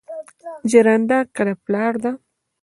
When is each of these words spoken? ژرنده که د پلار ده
ژرنده 0.71 1.19
که 1.35 1.41
د 1.47 1.49
پلار 1.63 1.93
ده 2.03 2.11